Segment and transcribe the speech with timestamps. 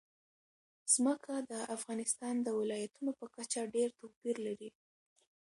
[0.93, 4.69] ځمکه د افغانستان د ولایاتو په کچه ډېر توپیر لري.